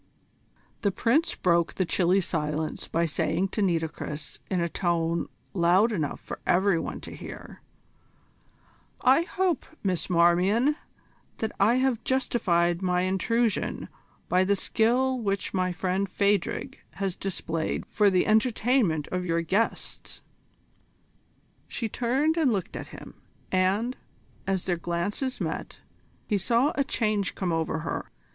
The 0.81 0.91
Prince 0.91 1.35
broke 1.35 1.75
the 1.75 1.85
chilly 1.85 2.21
silence 2.21 2.87
by 2.87 3.05
saying 3.05 3.49
to 3.49 3.61
Nitocris 3.61 4.39
in 4.49 4.59
a 4.59 4.67
tone 4.67 5.27
loud 5.53 5.91
enough 5.91 6.19
for 6.19 6.39
every 6.47 6.79
one 6.79 6.99
to 7.01 7.15
hear: 7.15 7.61
"I 9.01 9.21
hope, 9.21 9.63
Miss 9.83 10.09
Marmion, 10.09 10.75
that 11.37 11.51
I 11.59 11.75
have 11.75 12.03
justified 12.03 12.81
my 12.81 13.01
intrusion 13.01 13.89
by 14.27 14.43
the 14.43 14.55
skill 14.55 15.19
which 15.19 15.53
my 15.53 15.71
friend 15.71 16.09
Phadrig 16.09 16.79
has 16.93 17.15
displayed 17.15 17.85
for 17.85 18.09
the 18.09 18.25
entertainment 18.25 19.07
of 19.09 19.23
your 19.27 19.43
guests?" 19.43 20.23
She 21.67 21.87
turned 21.87 22.37
and 22.37 22.51
looked 22.51 22.75
at 22.75 22.87
him, 22.87 23.21
and, 23.51 23.95
as 24.47 24.65
their 24.65 24.77
glances 24.77 25.39
met, 25.39 25.81
he 26.25 26.39
saw 26.39 26.71
a 26.73 26.83
change 26.83 27.35
come 27.35 27.53
over 27.53 27.81
her. 27.81 28.09